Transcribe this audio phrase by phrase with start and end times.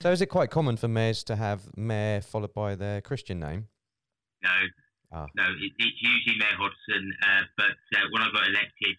[0.00, 3.66] So is it quite common for mayors to have mayor followed by their Christian name?
[4.42, 4.54] No,
[5.10, 5.26] Ah.
[5.34, 7.04] no, it, it's usually Mayor Hodgson.
[7.26, 8.94] Uh, but uh, when I got elected,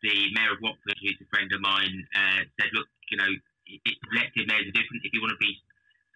[0.00, 3.28] the mayor of Watford, who's a friend of mine, uh, said, "Look, you know,
[4.14, 5.04] elected mayors are different.
[5.04, 5.52] If you want to be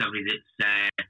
[0.00, 1.02] somebody that's uh,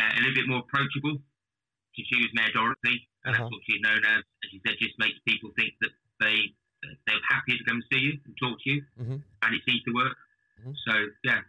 [0.00, 3.42] uh, a little bit more approachable, to choose Mayor Dorothy, and Uh-huh.
[3.44, 4.22] that's what she's known as.
[4.24, 6.54] And she said, just makes people think that they
[7.10, 9.20] they're happier to come and see you and talk to you, Mhm.
[9.42, 10.16] and it seems to work.
[10.62, 10.76] Mhm.
[10.86, 10.94] So
[11.24, 11.42] yeah,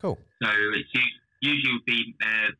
[0.00, 0.18] Cool.
[0.42, 2.50] so it's u- usually would be uh,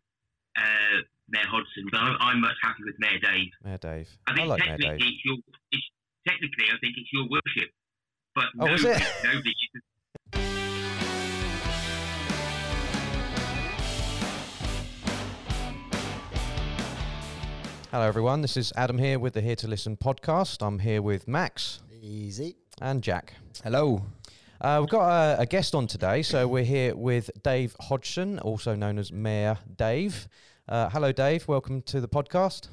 [0.58, 0.96] uh,
[1.28, 3.50] Mayor Hodgson, but I'm, I'm much happy with Mayor Dave.
[3.64, 4.08] Mayor Dave.
[4.26, 5.08] I think like Mayor technically Dave.
[5.14, 5.36] it's your
[5.72, 5.84] it's,
[6.26, 7.70] technically I think it's your worship,
[8.34, 9.12] but Oh, is nobody, it?
[9.24, 10.86] nobody uses
[17.90, 18.42] Hello, everyone.
[18.42, 20.64] This is Adam here with the Here to Listen podcast.
[20.66, 22.56] I'm here with Max Easy.
[22.80, 23.34] and Jack.
[23.64, 24.02] Hello.
[24.60, 28.74] Uh, we've got a, a guest on today, so we're here with Dave Hodgson, also
[28.74, 30.28] known as Mayor Dave.
[30.68, 31.46] Uh, hello, Dave.
[31.46, 32.68] Welcome to the podcast.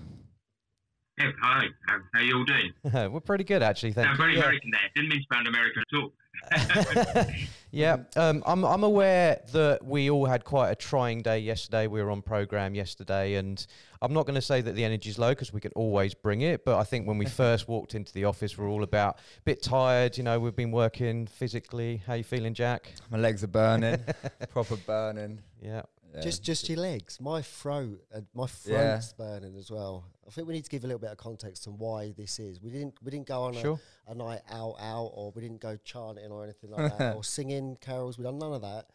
[1.20, 2.74] Yeah, hi, how, how you all doing?
[3.12, 3.94] we're pretty good, actually.
[3.94, 4.18] Thank I'm you.
[4.18, 4.40] very Yeah.
[4.46, 4.82] American there.
[4.96, 6.12] Didn't mean to sound American at all.
[7.72, 11.88] yeah, um, I'm, I'm aware that we all had quite a trying day yesterday.
[11.88, 13.66] We were on program yesterday, and
[14.02, 16.66] I'm not going to say that the energy's low because we can always bring it.
[16.66, 19.64] But I think when we first walked into the office, we're all about a bit
[19.64, 20.18] tired.
[20.18, 22.02] You know, we've been working physically.
[22.06, 22.94] How you feeling, Jack?
[23.10, 24.00] My legs are burning,
[24.52, 25.40] proper burning.
[25.62, 25.84] Yeah.
[26.14, 26.22] Yeah.
[26.22, 27.20] Just just your legs.
[27.20, 28.98] My throat and my Yeah.
[29.00, 30.06] throat's burning as well.
[30.28, 32.62] I think we need to give a little bit of context on why this is.
[32.62, 33.80] We didn't we didn't go on Sure.
[34.08, 37.24] a, a night out out or we didn't go chanting or anything like that or
[37.24, 38.18] singing carols.
[38.18, 38.86] We done none of that.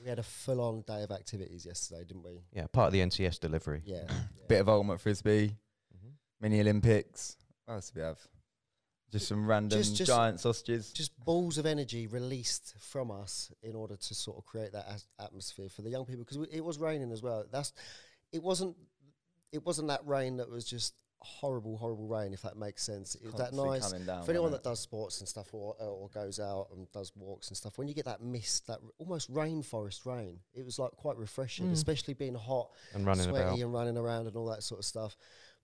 [0.00, 2.44] We had a full on day of activities yesterday, didn't we?
[2.52, 3.82] Yeah, part of the NCS delivery.
[3.86, 4.06] Yeah.
[4.48, 5.56] bit of ultimate frisbee,
[5.96, 6.12] Mhm.
[6.40, 7.36] mini Olympics.
[7.64, 8.20] What else do we have?
[9.12, 10.90] Just some random Just- just- giant sausages.
[10.92, 15.06] just balls of energy released from us in order to sort of create that as-
[15.18, 17.44] atmosphere for the young people because it was raining as well.
[17.50, 17.72] That's
[18.32, 18.76] it wasn't
[19.52, 22.32] it wasn't that rain that was just horrible, horrible rain.
[22.32, 23.92] If that makes sense, it was that Constantly nice.
[23.92, 26.68] coming down, For anyone wasn't that does sports and stuff, or uh, or goes out
[26.72, 30.40] and does walks and stuff, when you get that mist, that r- almost rainforest rain,
[30.54, 33.58] it was like quite refreshing, especially being hot, And running sweaty, about.
[33.58, 35.16] and running around and all that sort of stuff.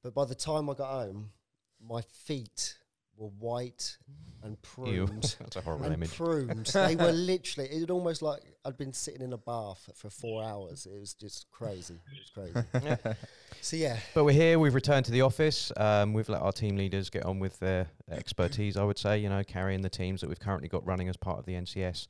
[0.03, 1.33] But by the time I got home,
[1.81, 2.77] my feet
[3.19, 3.97] were white
[4.43, 6.15] and pruned That's a horrible and image.
[6.17, 6.67] pruned.
[6.67, 7.69] they were literally.
[7.71, 10.87] It was almost like I'd been sitting in a bath for four hours.
[10.87, 11.95] It was just crazy.
[11.95, 13.17] It was crazy.
[13.61, 14.59] so yeah, But we're here.
[14.59, 15.73] We've returned to the office.
[15.77, 18.77] Um, we've let our team leaders get on with their expertise.
[18.77, 21.39] I would say, you know, carrying the teams that we've currently got running as part
[21.39, 22.07] of the NCS.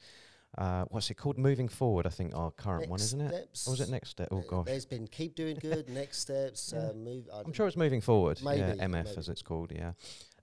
[0.57, 1.37] Uh, what's it called?
[1.39, 3.29] Moving forward, I think our current one, isn't it?
[3.35, 3.69] steps.
[3.69, 4.29] Or was it next step?
[4.31, 5.89] Oh gosh, There's been keep doing good.
[5.91, 6.73] Next steps.
[6.75, 6.89] Yeah.
[6.89, 7.29] Uh, move.
[7.33, 8.41] I I'm sure it's moving forward.
[8.41, 9.11] yeah, Maybe, MF maybe.
[9.19, 9.73] as it's called.
[9.75, 9.93] Yeah.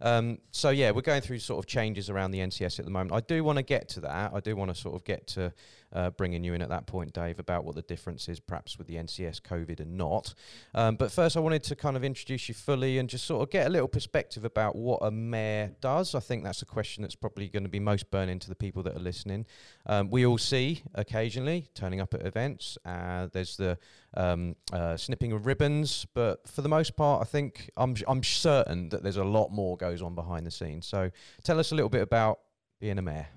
[0.01, 3.13] Um, so yeah, we're going through sort of changes around the NCS at the moment.
[3.13, 4.33] I do want to get to that.
[4.33, 5.53] I do want to sort of get to
[5.95, 8.87] uh, bringing you in at that point, Dave, about what the difference is perhaps with
[8.87, 10.33] the NCS COVID and not.
[10.73, 13.49] Um, but first, I wanted to kind of introduce you fully and just sort of
[13.49, 16.13] get a little perspective about what a mayor does.
[16.13, 18.83] I think that's a question that's probably going to be most burning to the people
[18.83, 19.45] that are listening.
[19.85, 22.77] Um, we all see occasionally turning up at events.
[22.83, 23.77] Uh, there's the
[24.15, 28.89] um, uh, snipping of ribbons, but for the most part, I think I'm I'm certain
[28.89, 30.85] that there's a lot more goes on behind the scenes.
[30.87, 31.09] So
[31.43, 32.39] tell us a little bit about
[32.81, 33.27] being a mayor.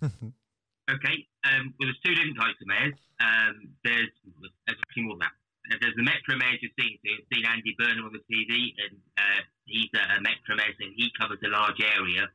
[0.84, 3.00] Okay, um, well, there's two different types of mayors.
[3.16, 4.12] Um, there's,
[4.68, 5.36] there's actually more than that.
[5.72, 7.00] Uh, There's the Metro Mayor you've seen.
[7.00, 10.76] So you've seen Andy Burnham on the TV, and uh, he's a, a Metro Mayor,
[10.76, 12.28] so he covers a large area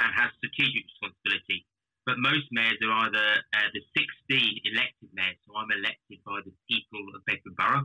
[0.00, 1.68] and has strategic responsibility.
[2.08, 3.84] But most mayors are either uh, the
[4.32, 7.84] 16 elected mayors, so I'm elected by the people of Bedford Borough.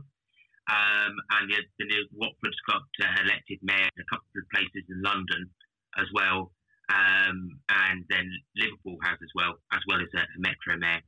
[0.64, 4.88] Um, and the, the, the Watford's got uh, elected mayor in a couple of places
[4.88, 5.52] in London
[6.00, 6.56] as well
[6.92, 11.00] um, and then Liverpool has as well, as well as a, a metro mayor.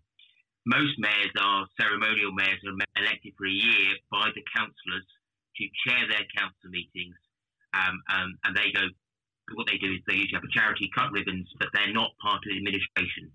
[0.67, 5.07] Most mayors are ceremonial mayors are elected for a year by the councillors
[5.57, 7.17] to chair their council meetings,
[7.75, 8.89] um, um, and they go.
[9.55, 12.43] What they do is they usually have a charity, cut ribbons, but they're not part
[12.43, 13.31] of the administration.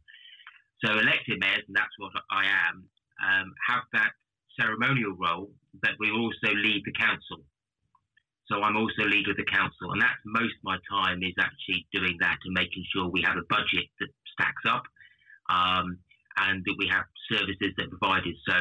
[0.83, 2.83] So elected mayors, and that's what I am,
[3.23, 4.11] um, have that
[4.59, 5.51] ceremonial role,
[5.81, 7.47] but we also lead the council.
[8.47, 11.87] So I'm also leader of the council, and that's most of my time is actually
[11.93, 14.83] doing that and making sure we have a budget that stacks up,
[15.49, 15.97] um,
[16.37, 18.35] and that we have services that are provided.
[18.47, 18.55] So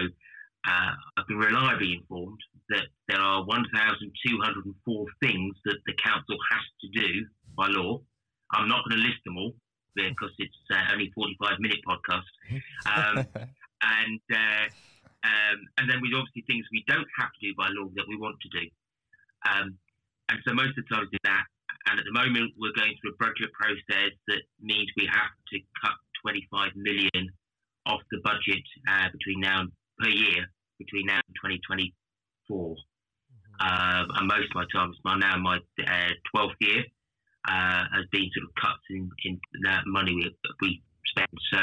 [0.68, 6.88] uh, I've been reliably informed that there are 1,204 things that the council has to
[7.00, 7.26] do
[7.56, 8.00] by law.
[8.52, 9.54] I'm not going to list them all
[9.94, 12.30] because it's uh, only 45 minute podcast.
[12.86, 13.26] Um,
[13.82, 14.66] and uh,
[15.24, 18.16] um, and then with obviously things we don't have to do by law that we
[18.16, 18.66] want to do.
[19.48, 19.78] Um,
[20.28, 21.44] and so most of the time we do that.
[21.88, 25.56] And at the moment, we're going through a budget process that means we have to
[25.80, 27.32] cut 25 million
[27.86, 30.46] off the budget uh, between now and per year
[30.80, 32.76] between now and 2024.
[33.60, 36.84] Um, and most of my time, my now my uh, 12th year,
[37.48, 41.28] uh, has been sort of cuts in, in that money we, we spend.
[41.52, 41.60] So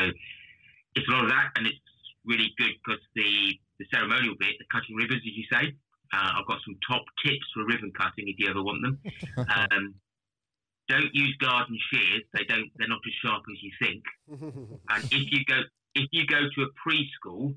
[0.96, 1.78] it's a lot of that, and it's
[2.26, 5.74] really good because the, the ceremonial bit, the cutting ribbons, as you say,
[6.14, 9.00] uh, I've got some top tips for ribbon cutting if you ever want them.
[9.50, 9.96] Um,
[10.90, 12.70] don't use garden shears; they don't.
[12.78, 14.04] They're not as sharp as you think.
[14.90, 15.60] and if you go
[15.96, 17.54] if you go to a preschool,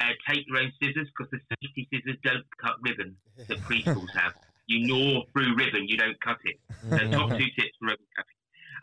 [0.00, 3.14] uh, take your own scissors because the safety scissors don't cut ribbon
[3.48, 4.32] that preschools have.
[4.68, 6.56] You gnaw through ribbon, you don't cut it.
[6.88, 8.36] So top two tips for ribbon cutting.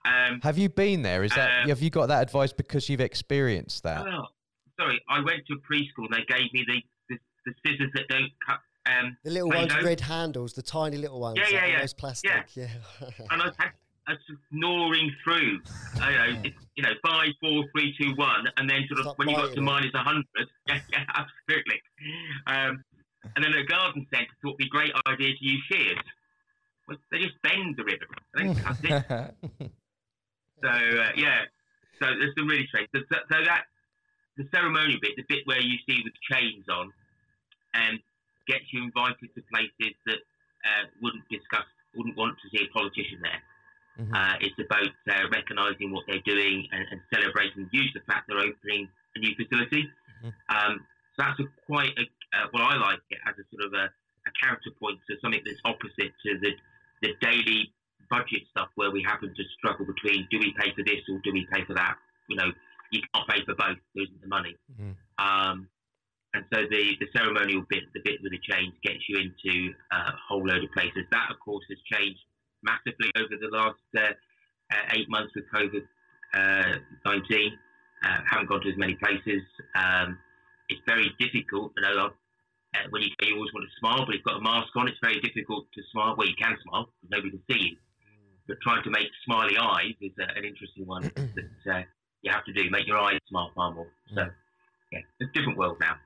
[0.05, 1.23] Um, Have you been there?
[1.23, 4.05] Is that Um, have you got that advice because you've experienced that?
[4.07, 4.27] oh,
[4.79, 6.09] sorry, I went to a preschool.
[6.11, 8.59] They gave me the, the, the scissors that don't cut.
[8.89, 11.37] Um, The little ones with red handles, the tiny little ones.
[11.37, 11.73] Yeah, yeah, yeah.
[11.75, 12.31] almost plastic.
[12.55, 12.67] Yeah.
[13.29, 13.55] and I was,
[14.07, 14.19] I was
[14.51, 15.59] gnawing through.
[16.01, 16.41] I know,
[16.75, 19.53] you know, five, four, three, two, one, and then sort of Stop when you got
[19.53, 20.25] to minus a hundred,
[20.67, 21.81] yeah, yeah, absolutely.
[22.47, 22.83] Um,
[23.35, 25.97] and then at a garden centre, thought it'd be a great idea to use shears.
[26.87, 28.07] Well, they just bend the ribbon.
[28.35, 29.71] They cut it.
[30.63, 31.41] So uh, yeah,
[32.01, 32.89] so there's some really strange.
[32.95, 33.65] So, so that
[34.37, 36.91] the ceremonial bit, the bit where you see with chains on,
[37.75, 37.99] um,
[38.49, 40.19] gets you invited to places that
[40.65, 41.65] uh, wouldn't discuss,
[41.95, 43.41] wouldn't want to see a politician there.
[44.01, 44.11] Mhm.
[44.15, 48.39] Uh, it's about uh, recognising what they're doing and, and celebrating use the fact they're
[48.39, 49.83] opening a new facility.
[50.23, 50.33] Mhm.
[50.49, 50.73] Um,
[51.15, 52.03] so that's a quite a,
[52.37, 53.85] uh, well, I like it as a sort of a,
[54.29, 56.51] a counterpoint to something that's opposite to the
[57.01, 57.73] the daily
[58.09, 61.31] budget stuff where we happen to struggle between do we pay for this or do
[61.31, 61.95] we pay for that?
[62.27, 62.51] You know,
[62.91, 63.77] you can't pay for both.
[63.95, 64.55] There isn't the money.
[64.79, 64.95] Mhm.
[65.17, 65.69] Um,
[66.33, 70.13] and so the, the ceremonial bit, the bit with the chains, gets you into a
[70.27, 71.03] whole load of places.
[71.11, 72.21] That, of course, has changed
[72.61, 74.13] massively over the last uh,
[74.71, 75.81] uh, eight months with COVID
[76.33, 77.53] uh, 19.
[78.03, 79.41] Uh, haven't gone to as many places.
[79.75, 80.17] Um,
[80.69, 81.73] it's very difficult.
[81.75, 84.69] You know, uh, when you, you always want to smile, but you've got a mask
[84.75, 86.15] on, it's very difficult to smile.
[86.15, 87.77] Well, you can smile, but nobody can see you.
[88.47, 91.81] But trying to make smiley eyes is uh, an interesting one that uh,
[92.21, 92.69] you have to do.
[92.69, 93.87] Make your eyes smile far more.
[94.13, 94.25] So,
[94.91, 95.97] yeah, it's a different world now.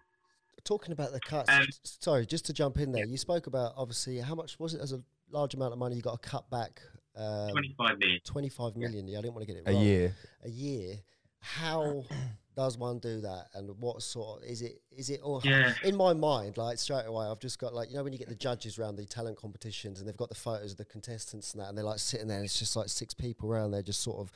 [0.66, 4.20] Talking about the cuts, Um, sorry, just to jump in there, you spoke about obviously
[4.20, 6.82] how much was it as a large amount of money you got to cut back?
[7.16, 8.20] Um, 25 million.
[8.24, 9.08] 25 million.
[9.08, 9.82] Yeah, I didn't want to get it wrong.
[9.82, 10.16] A year.
[10.44, 10.96] A year.
[11.40, 12.04] How
[12.56, 13.48] does one do that?
[13.54, 14.82] And what sort of, is it?
[14.92, 15.42] Is it all?
[15.44, 15.74] Yeah.
[15.84, 18.30] In my mind, like straight away, I've just got like you know when you get
[18.30, 21.62] the judges around the talent competitions and they've got the photos of the contestants and
[21.62, 24.02] that, and they're like sitting there, and it's just like six people around there, just
[24.02, 24.32] sort of,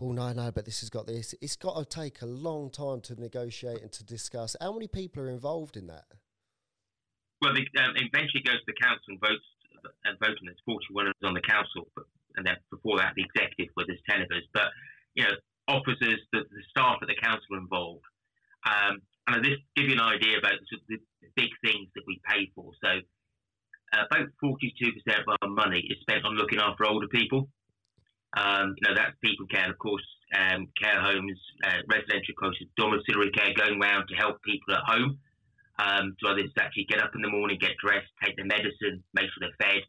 [0.00, 1.34] oh no, no, but this has got this.
[1.40, 4.56] It's got to take a long time to negotiate and to discuss.
[4.60, 6.04] How many people are involved in that?
[7.40, 9.44] Well, the, um, eventually goes to the council and votes
[10.04, 10.46] and voting.
[10.46, 12.04] There's 41 of us on the council, but,
[12.36, 14.46] and then before that, the executive, where there's 10 of us.
[14.54, 14.70] But
[15.14, 15.34] you know,
[15.68, 18.06] officers, the, the staff at the council are involved.
[18.64, 20.54] Um, and I'll just give you an idea about
[20.88, 22.70] the, the big things that we pay for.
[22.82, 23.02] So,
[23.92, 24.56] about 42%
[25.20, 27.48] of our money is spent on looking after older people.
[28.34, 33.30] Um, you know, that's people care, of course, um, care homes, uh, residential coaches, domiciliary
[33.32, 35.18] care, going round to help people at home
[35.78, 39.02] um, to others to actually get up in the morning, get dressed, take their medicine,
[39.14, 39.82] make sure they're fed,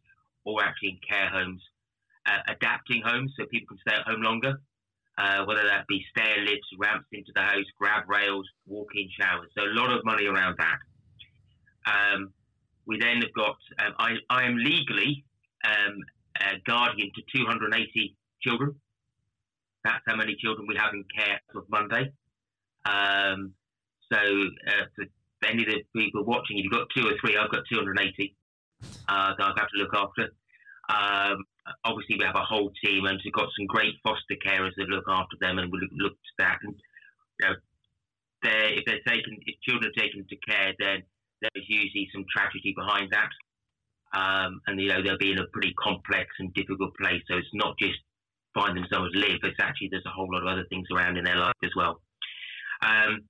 [0.44, 1.62] or actually in care homes,
[2.26, 4.60] uh, adapting homes so people can stay at home longer,
[5.18, 9.50] uh, whether that be stair lifts, ramps into the house, grab rails, walk-in showers.
[9.58, 10.80] So a lot of money around that.
[11.86, 12.34] Um,
[12.86, 15.24] we then have got, um, I, I am legally
[15.64, 15.96] um,
[16.42, 18.76] a guardian to 280 children.
[19.84, 22.12] That's how many children we have in care as of Monday.
[22.86, 23.54] Um,
[24.12, 25.06] so uh, for
[25.48, 28.36] any of the people watching, if you've got two or three, I've got 280
[29.08, 30.30] uh, that I have had to look after.
[30.90, 31.46] Um,
[31.86, 35.06] obviously, we have a whole team, and we've got some great foster carers that look
[35.08, 36.60] after them, and we look, look to that.
[36.64, 36.76] And
[37.40, 37.56] you know,
[38.44, 41.04] they're, if they're taken, if children are taken to care, then
[41.42, 43.32] there's usually some tragedy behind that.
[44.14, 47.24] Um, and you know they'll be in a pretty complex and difficult place.
[47.28, 47.98] So it's not just
[48.54, 49.40] find themselves live.
[49.44, 52.02] It's actually there's a whole lot of other things around in their life as well.
[52.82, 53.22] Um,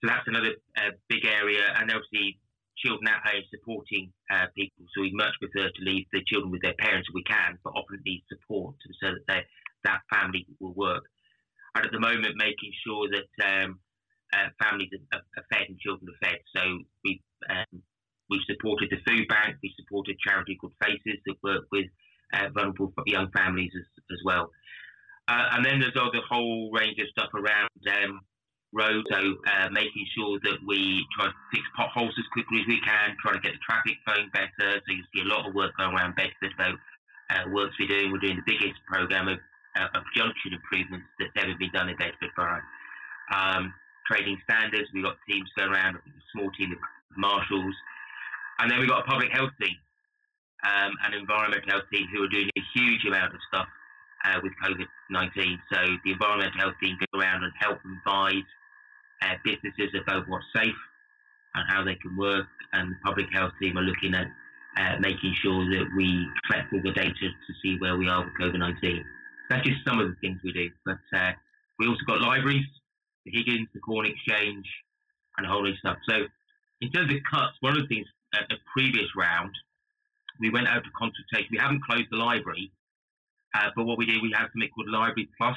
[0.00, 2.38] so that's another uh, big area, and obviously
[2.78, 4.86] children at home supporting uh, people.
[4.94, 7.74] So we much prefer to leave the children with their parents if we can, but
[7.74, 9.42] often need support so that they,
[9.84, 11.02] that family will work.
[11.74, 13.80] And at the moment, making sure that um,
[14.32, 16.38] uh, families are, are fed and children are fed.
[16.54, 16.62] So
[17.04, 17.82] we um,
[18.30, 21.86] we've supported the food bank, we supported charity called Faces that work with
[22.34, 24.50] uh, vulnerable young families as, as well.
[25.28, 28.20] Uh, and then there's all the whole range of stuff around um,
[28.72, 32.80] roads, so uh, making sure that we try to fix potholes as quickly as we
[32.80, 34.80] can, trying to get the traffic flowing better.
[34.80, 36.76] So you see a lot of work going around Bedford about
[37.30, 38.12] uh, works we're doing.
[38.12, 39.38] We're doing the biggest program of,
[39.76, 42.64] uh, of junction improvements that's ever been done in Bedford Borough.
[43.32, 43.74] Um,
[44.08, 44.88] training standards.
[44.94, 46.00] We've got teams going around, a
[46.32, 46.80] small team of
[47.16, 47.76] marshals.
[48.58, 49.76] And then we've got a public health team
[50.64, 53.68] um, and environmental health team who are doing a huge amount of stuff
[54.24, 55.60] uh, with COVID 19.
[55.72, 58.48] So the environmental health team go around and help advise
[59.22, 60.80] uh, businesses about what's safe
[61.54, 62.46] and how they can work.
[62.72, 64.26] And the public health team are looking at
[64.78, 68.34] uh, making sure that we collect all the data to see where we are with
[68.40, 69.04] COVID 19.
[69.50, 70.70] That's just some of the things we do.
[70.84, 71.32] But uh,
[71.78, 72.66] we also got libraries,
[73.24, 74.66] the Higgins, the Corn Exchange,
[75.36, 75.96] and a whole lot of stuff.
[76.08, 76.26] So
[76.80, 79.50] in terms of cuts, one of the things at the previous round,
[80.40, 81.48] we went out to consultation.
[81.50, 82.70] We haven't closed the library,
[83.54, 85.56] uh, but what we did, we have something called Library Plus,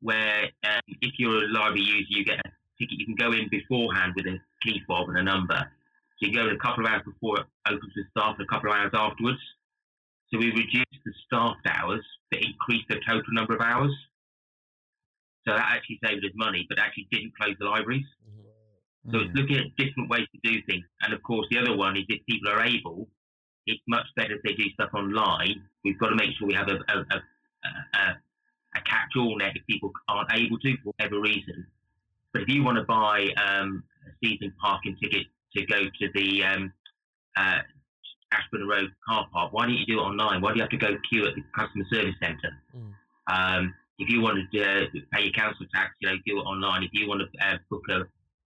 [0.00, 2.98] where um, if you're a library user, you get a ticket.
[2.98, 5.58] You can go in beforehand with a key fob and a number.
[6.18, 8.52] So you go in a couple of hours before it opens to staff and a
[8.52, 9.38] couple of hours afterwards.
[10.30, 13.92] So we reduced the staffed hours, but increased the total number of hours.
[15.46, 18.06] So that actually saved us money, but actually didn't close the libraries.
[19.10, 20.84] So it's looking at different ways to do things.
[21.02, 23.08] And of course, the other one is if people are able,
[23.66, 25.62] it's much better if they do stuff online.
[25.84, 27.22] We've got to make sure we have a, a, a,
[27.94, 28.18] a,
[28.76, 31.66] a catch-all net if people aren't able to for whatever reason.
[32.32, 35.26] But if you want to buy um, a season parking ticket
[35.56, 36.72] to go to the um,
[37.36, 37.58] uh,
[38.32, 40.40] Ashburn Road car park, why don't you do it online?
[40.40, 42.52] Why do you have to go queue at the customer service centre?
[42.74, 42.92] Mm.
[43.30, 46.82] Um, if you want to uh, pay your council tax, you know, do it online.
[46.82, 48.00] If you want to uh, book a,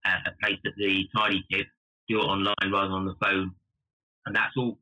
[0.05, 1.67] a place at the Tidy Tip,
[2.09, 3.55] do it online rather than on the phone.
[4.25, 4.77] And that's all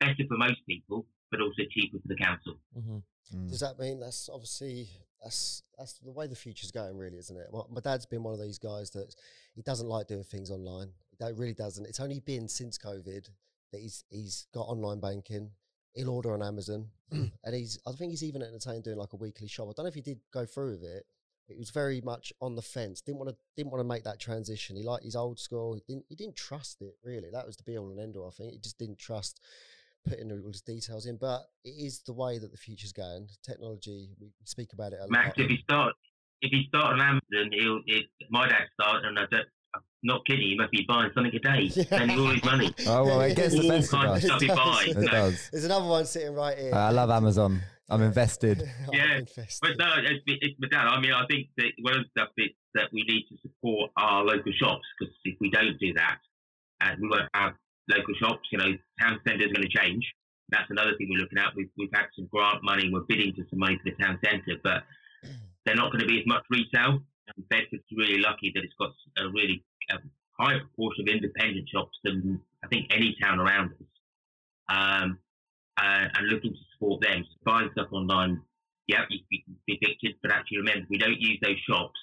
[0.00, 2.54] better for most people, but also cheaper for the council.
[2.76, 2.98] Mm-hmm.
[3.36, 3.48] Mm.
[3.48, 4.88] Does that mean that's obviously
[5.22, 7.48] that's that's the way the future's going, really, isn't it?
[7.52, 9.14] My, my dad's been one of these guys that
[9.54, 10.88] he doesn't like doing things online.
[11.20, 11.86] That really doesn't.
[11.86, 13.28] It's only been since COVID
[13.72, 15.50] that he's he's got online banking.
[15.94, 19.48] He'll order on Amazon, and he's I think he's even entertained doing like a weekly
[19.48, 19.68] shop.
[19.68, 21.04] I don't know if he did go through with it.
[21.46, 23.00] But he was very much on the fence.
[23.00, 24.76] Didn't want to didn't want to make that transition.
[24.76, 25.72] He liked his old school.
[25.72, 27.30] He didn't he didn't trust it really.
[27.32, 28.28] That was the be all and end all.
[28.28, 29.40] I think he just didn't trust
[30.06, 31.16] putting all his details in.
[31.16, 33.28] But it is the way that the future's going.
[33.42, 35.44] Technology, we speak about it a Max, lot.
[35.44, 35.94] if you start
[36.40, 40.24] if you start on Amazon, he'll, it, my dad started, and I don't, I'm not
[40.24, 40.46] kidding.
[40.46, 42.72] He must be buying something a day, spending all his money.
[42.86, 44.30] Oh well, it gets the All best of kinds us.
[44.30, 44.86] of stuff he It buys.
[44.86, 44.94] does.
[44.94, 45.48] so- It does.
[45.52, 46.74] There's another one sitting right here.
[46.74, 47.60] I love Amazon.
[47.90, 48.58] I'm invested.
[48.58, 49.58] yeah, I'm Yeah, invested.
[49.62, 50.86] But no, it's, it's my dad.
[50.86, 53.90] I mean, I think that one of the stuff is that we need to support
[53.96, 56.18] our local shops because if we don't do that,
[56.82, 57.54] and we won't have
[57.88, 60.04] local shops, you know, town centre is going to change.
[60.50, 61.54] That's another thing we're looking at.
[61.54, 62.90] We've, we've had some grant money.
[62.92, 64.84] We're bidding for some money for the town centre, but
[65.64, 67.00] they're not going to be as much retail.
[67.36, 71.96] And Bedford's really lucky that it's got a really um, high proportion of independent shops
[72.04, 73.88] than I think any town around us.
[74.70, 75.18] Um,
[75.78, 77.24] uh, and looking to support them.
[77.24, 78.40] So buying stuff online,
[78.88, 81.98] yeah, you, you can be evicted, but actually remember, we don't use those shops,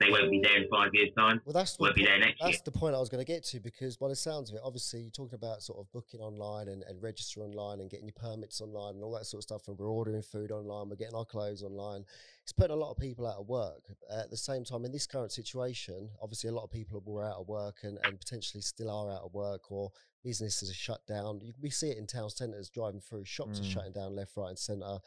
[0.00, 1.40] they won't be there in five years' time.
[1.44, 2.50] Well, that's the Won't be po- there next year.
[2.50, 4.62] That's the point I was going to get to because by the sounds of it,
[4.64, 8.14] obviously you're talking about sort of booking online and, and register online and getting your
[8.14, 9.66] permits online and all that sort of stuff.
[9.66, 12.04] And we're ordering food online, we're getting our clothes online.
[12.44, 13.82] It's putting a lot of people out of work.
[14.10, 17.36] At the same time, in this current situation, obviously a lot of people were out
[17.40, 19.90] of work and, and potentially still are out of work or
[20.22, 21.40] businesses are shut down.
[21.42, 23.72] You, we see it in town centres driving through, shops are Mm.
[23.72, 24.98] shutting down left, right, and centre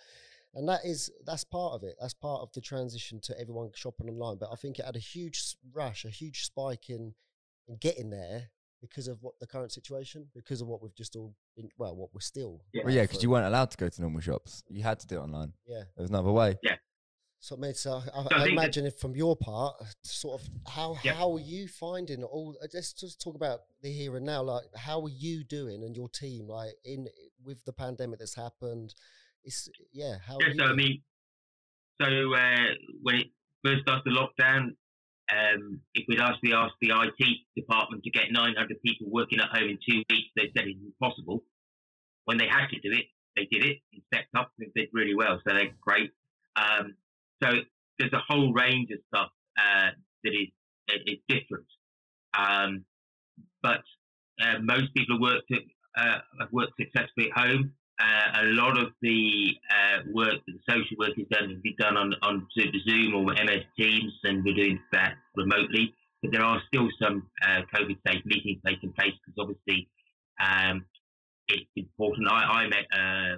[0.54, 1.96] and that is that's part of it.
[2.00, 4.38] That's part of the transition to everyone shopping online.
[4.40, 7.14] But I think it had a huge rush, a huge spike in
[7.68, 8.50] in getting there
[8.82, 11.70] because of what the current situation, because of what we've just all been.
[11.78, 12.62] Well, what we're still.
[12.74, 12.84] Yeah.
[12.84, 14.64] Well, yeah, because you weren't allowed to go to normal shops.
[14.70, 15.54] You had to do it online.
[15.68, 15.84] Yeah.
[15.96, 16.58] There was no other way.
[16.64, 16.76] Yeah.
[17.44, 20.98] So, mate, so I, So I I imagine if from your part, sort of how
[21.04, 21.14] Yeah.
[21.14, 22.56] how are you finding all?
[22.62, 24.44] uh, Let's just talk about the here and now.
[24.44, 26.48] Like, how are you doing and your team?
[26.48, 27.08] Like in
[27.44, 28.94] with the pandemic that's happened.
[29.44, 30.16] It's yeah.
[30.26, 31.02] How Yeah, so I mean,
[32.02, 33.28] so uh, when it
[33.64, 34.76] first started the lockdown,
[35.32, 39.50] um, if we'd asked the asked the IT department to get 900 people working at
[39.50, 41.44] home in two weeks, they said it's impossible.
[42.26, 43.06] When they had to do it,
[43.36, 45.40] they did it and stepped up and did really well.
[45.48, 46.12] So they're great.
[46.56, 46.96] Um,
[47.42, 47.50] so
[47.98, 49.90] there's a whole range of stuff uh,
[50.24, 50.50] that is
[51.08, 51.66] is different.
[52.38, 52.86] Um,
[53.64, 53.84] but
[54.42, 55.62] uh, most people have worked at,
[55.98, 57.74] uh, have worked successfully at home.
[58.02, 61.98] Uh, a lot of the uh, work that the social work has done been done
[61.98, 65.94] on, on Zoom or MS Teams, and we're doing that remotely.
[66.22, 69.88] But there are still some uh, COVID safe meetings taking place because obviously
[70.40, 70.86] um,
[71.48, 72.28] it's important.
[72.32, 73.36] I, I met uh,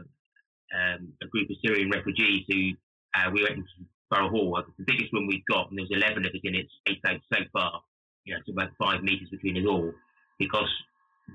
[0.78, 2.72] um, a group of Syrian refugees who
[3.16, 3.70] uh, we went into
[4.10, 4.64] Borough Hall.
[4.78, 6.68] The biggest room we've got, and there's 11 of us in it
[7.06, 7.82] so, so far.
[8.26, 9.92] You know, it's about five metres between us all
[10.40, 10.70] because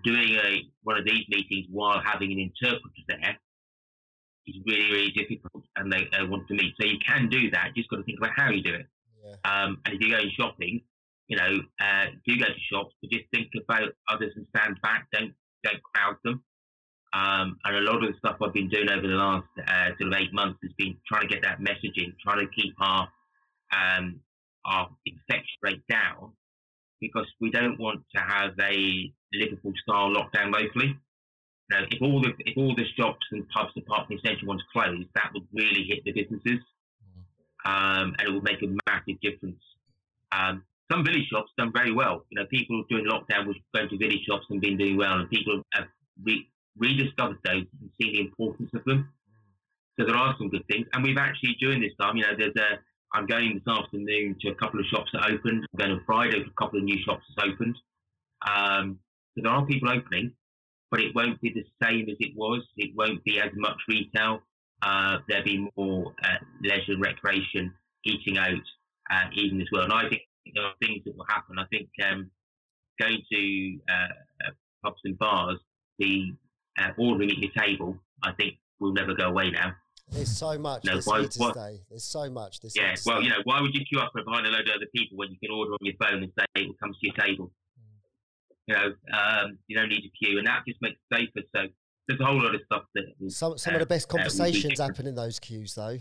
[0.05, 3.37] doing a one of these meetings while having an interpreter there
[4.47, 6.75] is really, really difficult, and they, they want to meet.
[6.81, 7.73] So you can do that.
[7.75, 8.87] You just got to think about how you do it.
[9.25, 9.35] yeah.
[9.45, 10.81] Um, and if you're going shopping,
[11.29, 15.07] you know, uh, do go to shops, but just think about others and stand back.
[15.13, 15.33] Don't
[15.65, 16.43] don't crowd them.
[17.13, 20.13] Um, and a lot of the stuff I've been doing over the last uh, sort
[20.13, 23.09] of eight months has been trying to get that messaging, trying to keep our
[23.73, 24.21] um,
[24.65, 26.33] our infection rate down,
[27.01, 30.97] because we don't want to have a Liverpool style lockdown locally.
[31.71, 34.63] Now, if all the if all the shops and pubs apart from the essential ones
[34.73, 36.61] closed, that would really hit the businesses,
[37.65, 39.61] um, and it would make a massive difference.
[40.33, 42.25] Um, some village shops done very well.
[42.31, 45.29] You know, people during lockdown was going to village shops and been doing well, and
[45.29, 45.89] people have
[46.25, 49.13] re- rediscovered those and seen the importance of them.
[49.99, 52.57] So there are some good things, and we've actually during this time, you know, there's
[52.57, 52.79] a.
[53.15, 55.67] I'm going this afternoon to a couple of shops that opened.
[55.73, 57.75] I'm going on Friday a couple of new shops that opened.
[58.47, 58.99] Um,
[59.43, 60.33] there are people opening,
[60.91, 62.63] but it won't be the same as it was.
[62.77, 64.41] It won't be as much retail.
[64.83, 67.73] Uh, there'll be more uh, leisure and recreation,
[68.05, 68.55] eating out,
[69.11, 69.83] uh, eating as well.
[69.85, 70.23] And I think
[70.55, 71.59] there are things that will happen.
[71.59, 72.31] I think um,
[73.01, 74.51] going to uh,
[74.85, 75.59] pubs and bars,
[75.99, 76.33] the
[76.81, 79.73] uh, ordering at your table, I think will never go away now.
[80.11, 81.81] There's so much No, why- here to why- stay.
[81.91, 82.61] There's so much.
[82.75, 85.19] Yeah, well, you know, why would you queue up behind a load of other people
[85.19, 87.51] when you can order on your phone and say it will come to your table?
[88.69, 91.47] You know, um, you don't need a queue, and that just makes it safer.
[91.57, 91.63] So
[92.07, 93.05] there's a whole lot of stuff that.
[93.19, 94.97] will- Some some uh, of the best uh, be conversations different.
[94.97, 95.99] happen in those queues, though.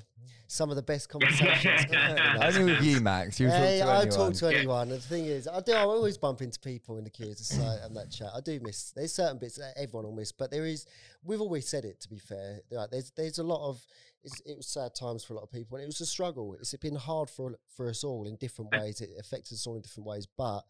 [0.50, 1.64] Some of the best conversations.
[1.86, 3.40] happen in those Only with you, Max.
[3.40, 4.18] You Hey, talk to I anyone.
[4.18, 4.82] talk to anyone.
[4.92, 5.72] And the thing is, I do.
[5.74, 8.30] I always bump into people in the queues and, so, and that chat.
[8.36, 8.92] I do miss.
[8.92, 10.86] There's certain bits that everyone will miss, but there is.
[11.24, 12.00] We've always said it.
[12.02, 13.86] To be fair, like, there's there's a lot of.
[14.24, 16.54] It's, it was sad times for a lot of people, and it was a struggle.
[16.60, 19.00] It's been hard for for us all in different ways.
[19.00, 20.64] It affected us all in different ways, but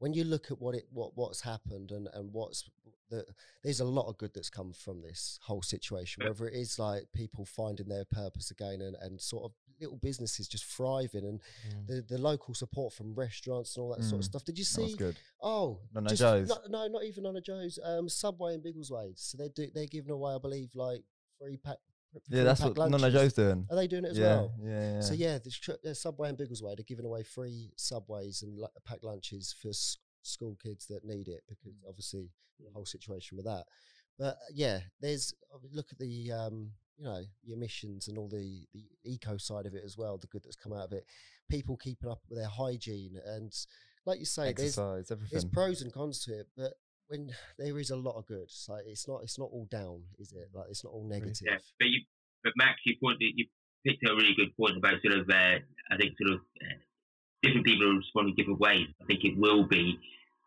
[0.00, 2.68] when you look at what it what what's happened and and what's
[3.10, 3.24] the
[3.62, 6.24] there's a lot of good that's come from this whole situation.
[6.26, 10.46] Whether it is like people finding their purpose again and and sort of little businesses
[10.46, 11.40] just thriving and
[11.86, 14.24] the, the local support from restaurants and all that sort of Mm.
[14.24, 14.44] stuff.
[14.44, 14.94] Did you see?
[14.94, 15.16] good.
[15.40, 16.48] Oh, Nonna just- Joe's.
[16.50, 17.78] No, no, not even on a Joe's.
[17.82, 19.18] Um, Subway and Biggleswade.
[19.18, 19.68] So they do.
[19.74, 21.02] They're giving away, I believe, like
[21.38, 21.78] free pack.
[22.28, 23.12] Yeah, that's what lunches.
[23.12, 23.66] Joe's doing.
[23.70, 24.52] Are they doing it as yeah, well?
[24.62, 25.00] yeah, yeah.
[25.00, 29.54] So yeah, the uh, Subway and Biggleswade are giving away free Subways and packed lunches
[29.60, 31.88] for s- school kids that need it because Mm.
[31.88, 33.64] obviously the whole situation with that.
[34.18, 35.32] But uh, yeah, there's
[35.72, 39.74] look at the um, you know the emissions and all the the eco side of
[39.74, 40.18] it as well.
[40.18, 41.04] The good that's come out of it.
[41.48, 43.52] People keeping up with their hygiene and
[44.06, 45.50] like you say, there's Exercise, there's everything.
[45.50, 46.72] pros and cons to it, but
[47.10, 50.32] when there is a lot of good, so it's not it's not all down, is
[50.32, 50.48] it?
[50.54, 51.42] Like it's not all negative.
[51.44, 52.00] Yeah, but you,
[52.44, 53.46] but Max, you pointed, you
[53.84, 55.58] picked a really good point about sort of, uh,
[55.90, 56.78] I think sort of uh,
[57.42, 58.86] different people are responding different ways.
[59.02, 59.98] I think it will be,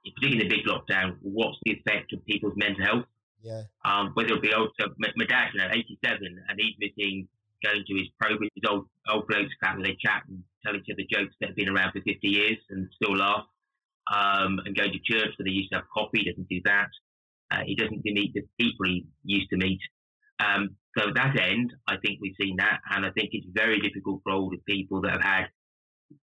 [0.06, 3.06] particularly in the big lockdown, what's the effect of people's mental health?
[3.42, 7.28] Yeah, Um, whether it be also my, my dad, you know, 87, and he's missing
[7.62, 10.88] going to his program, his old old blokes club where they chat and tell each
[10.92, 13.46] other jokes that have been around for 50 years and still laugh.
[14.12, 16.20] Um, and going to church, so they used to have coffee.
[16.24, 16.90] He doesn't do that.
[17.52, 19.80] Uh, he doesn't meet the people he used to meet.
[20.40, 23.80] Um, so at that end, I think we've seen that, and I think it's very
[23.80, 25.46] difficult for older people that have had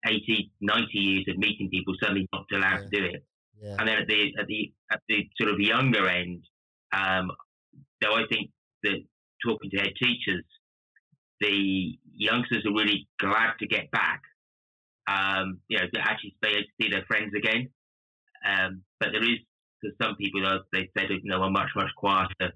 [0.06, 3.26] 80, 90 years of meeting people suddenly not allowed to do it.
[3.62, 6.44] yeah, And then at the at the at the sort of younger end,
[6.94, 7.32] um,
[8.02, 8.52] though I think
[8.84, 8.98] that
[9.46, 10.44] talking to head teachers,
[11.40, 14.22] the youngsters are really glad to get back.
[15.08, 17.70] Um, you know, to actually be able to see their friends again.
[18.48, 19.40] Um, but there is
[19.82, 22.54] for some people, though, they said you know are much much quieter,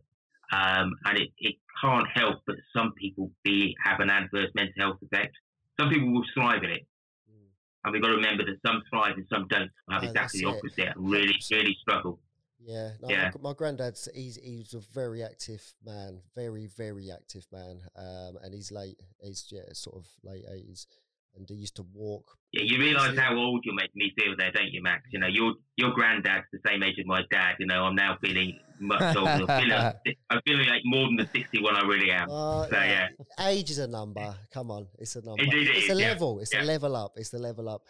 [0.54, 4.98] um, and it, it can't help but some people be have an adverse mental health
[5.04, 5.36] effect.
[5.80, 6.88] Some people will thrive in it,
[7.30, 7.48] Mm.
[7.84, 10.48] and we've got to remember that some thrive and some don't have No, exactly the
[10.48, 10.56] it.
[10.58, 12.20] opposite and really, really struggle.
[12.60, 13.32] Yeah, no, Yeah.
[13.36, 18.54] My, my granddad's he's he's a very active man, very very active man, um, and
[18.54, 20.88] he's late, he's yeah, sort of late eighties,
[21.38, 22.38] and he used to walk.
[22.54, 25.04] Yeah, you realise how old you're making me feel there, don't you, Max?
[25.12, 27.56] You know, your your granddad's the same age as my dad.
[27.60, 29.46] You know, I'm now feeling much older.
[29.48, 29.94] I'm feeling,
[30.30, 32.30] I'm feeling like more than the 61 I really am.
[32.30, 33.08] Uh, So, yeah.
[33.42, 34.36] age is a number.
[34.54, 35.44] Come on, it's a number.
[35.44, 36.40] Indeed it it's a yeah, level.
[36.40, 36.62] It's yeah.
[36.62, 37.14] a level up.
[37.18, 37.84] It's the level up.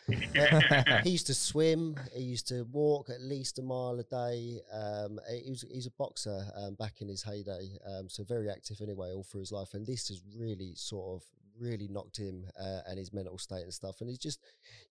[1.04, 1.96] He used to swim.
[2.16, 4.60] He used to walk at least a mile a day.
[4.74, 8.82] Um, he was he's a boxer um, back in his heyday, um, so very active
[8.82, 9.74] anyway, all through his life.
[9.74, 11.24] And this has really sort of
[11.60, 13.98] really knocked him uh, and his mental state and stuff.
[14.02, 14.40] And he's just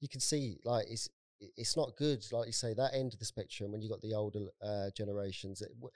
[0.00, 1.08] you can see like it's
[1.56, 2.24] it's not good.
[2.32, 5.60] Like you say, that end of the spectrum when you got the older uh, generations.
[5.62, 5.90] It, w-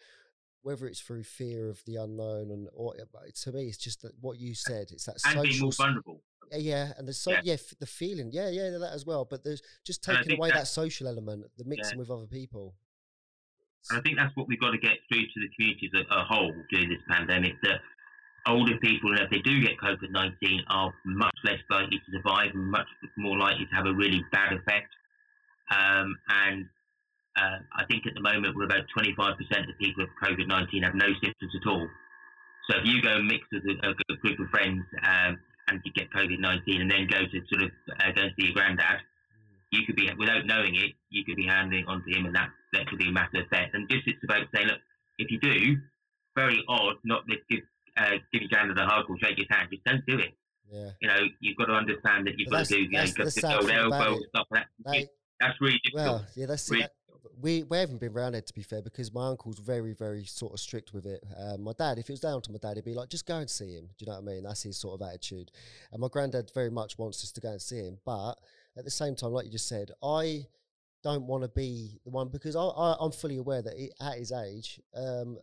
[0.63, 4.39] whether it's through fear of the unknown and or to me, it's just that what
[4.39, 4.89] you said.
[4.91, 6.21] It's that and being more vulnerable.
[6.53, 7.55] yeah, yeah, and the so yeah, Yeah.
[7.55, 9.25] f- the feeling, yeah, yeah, that as well.
[9.25, 12.75] But there's just taking away that, social element, the mixing with other people.
[13.89, 16.25] And I think that's what we've got to get through to the communities as a
[16.25, 17.81] whole during this pandemic that
[18.47, 22.71] older people, if they do get COVID 19, are much less likely to survive and
[22.71, 24.89] much more likely to have a really bad effect.
[25.71, 26.67] Um, and
[27.37, 30.95] uh, I think at the moment we're about 25% of people with COVID 19 have
[30.95, 31.87] no symptoms at all.
[32.69, 35.93] So if you go and mix with a, a group of friends um, and you
[35.93, 39.01] get COVID 19 and then go to sort of uh, go and see your granddad,
[39.71, 42.51] you could be, without knowing it, you could be handing on to him and that,
[42.73, 43.75] that could be a matter of fact.
[43.75, 44.81] And just it's about saying, look,
[45.19, 45.77] if you do,
[46.37, 47.61] very odd not to give,
[48.01, 50.33] uh, give your granddad the hug or shake his hand, just don't do it.
[50.73, 50.91] Yeah.
[51.01, 53.29] You know, you've got to understand that you've got to do, you know, you've got
[53.29, 54.93] to the go sad thing about elbow stuff like that.
[54.93, 55.09] They,
[55.41, 56.07] That's really difficult.
[56.07, 56.73] well, yeah, that's it.
[56.73, 56.93] Really- That-
[57.43, 60.53] we we haven't been around it to be fair because my uncle's very very sort
[60.53, 61.23] of strict with it.
[61.39, 63.37] Um, my dad, if it was down to my dad, he'd be like, just go
[63.39, 63.87] and see him.
[63.99, 64.43] Do you know what I mean?
[64.45, 65.51] That's his sort of attitude.
[65.93, 68.35] And my granddad very much wants us to go and see him, but
[68.77, 70.47] at the same time, like you just said, I
[71.03, 74.19] don't want to be the one because I, I, I'm fully aware that he, at
[74.19, 75.39] his age, um,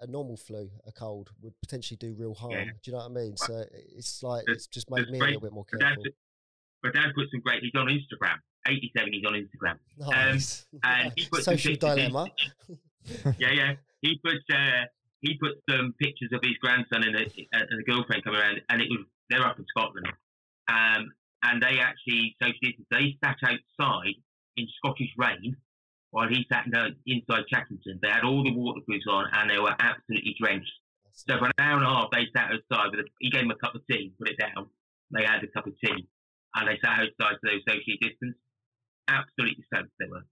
[0.00, 2.52] a normal flu, a cold, would potentially do real harm.
[2.52, 2.64] Yeah.
[2.64, 3.36] Do you know what I mean?
[3.36, 3.64] So
[3.96, 6.02] it's like it's just made me a little bit more careful.
[6.82, 7.62] but dad put some great.
[7.62, 8.36] He's on Instagram.
[8.66, 9.12] 87.
[9.12, 9.78] He's on Instagram.
[9.98, 10.66] Nice.
[10.82, 12.26] and he put some Social dilemma.
[13.38, 13.72] yeah, yeah.
[14.00, 14.84] He put uh,
[15.20, 18.82] he put some pictures of his grandson and a, and a girlfriend coming around, and
[18.82, 20.06] it was they're up in Scotland,
[20.68, 21.12] um,
[21.44, 22.48] and they actually so.
[22.90, 24.14] They sat outside
[24.56, 25.56] in Scottish rain
[26.10, 26.72] while he sat in,
[27.06, 28.00] inside Chackington.
[28.00, 30.72] They had all the waterproofs on, and they were absolutely drenched.
[31.12, 33.50] So for an hour and a half, they sat outside with a, he gave them
[33.50, 34.68] a cup of tea, put it down.
[35.10, 36.06] They had a cup of tea,
[36.54, 38.40] and they sat outside so they were socially distanced.
[39.08, 40.24] Absolutely soaked they were.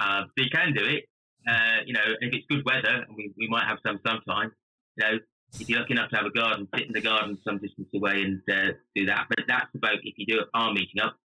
[0.00, 1.04] So you can do it.
[1.48, 4.50] Uh, you know, if it's good weather, we, we might have some sometime.
[4.96, 5.18] You know,
[5.60, 8.22] if you're lucky enough to have a garden, sit in the garden some distance away
[8.22, 9.26] and uh, do that.
[9.28, 11.16] But that's about if you do our meeting up.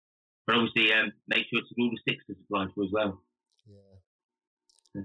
[0.47, 3.23] But obviously, um, make sure it's all the six to apply to as well.
[3.67, 5.03] Yeah.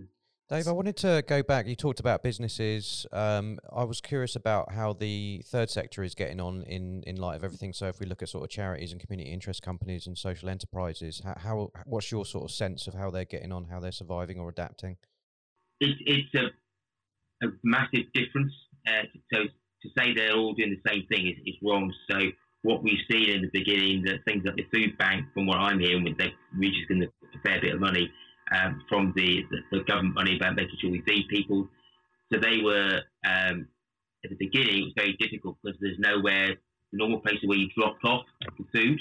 [0.47, 1.65] Dave, I wanted to go back.
[1.65, 3.07] You talked about businesses.
[3.11, 7.35] Um, I was curious about how the third sector is getting on in, in light
[7.35, 7.73] of everything.
[7.73, 11.23] So, if we look at sort of charities and community interest companies and social enterprises,
[11.25, 14.39] how, how what's your sort of sense of how they're getting on, how they're surviving
[14.39, 14.97] or adapting?
[15.79, 18.53] It, it's a, a massive difference.
[18.87, 19.01] Uh,
[19.33, 21.91] so to say they're all doing the same thing is, is wrong.
[22.11, 22.19] So
[22.65, 25.79] what we've seen in the beginning, that things like the food bank, from what I'm
[25.79, 28.11] hearing, they're just going to a fair bit of money
[28.57, 31.67] um, from the, the, the government money about making sure we feed people.
[32.33, 33.67] So they were um,
[34.23, 34.81] at the beginning.
[34.81, 36.57] It was very difficult because there's nowhere,
[36.91, 38.99] the normal places where you dropped off the food,